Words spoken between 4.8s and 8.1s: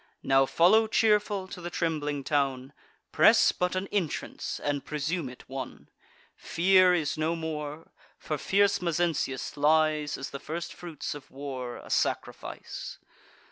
presume it won. Fear is no more,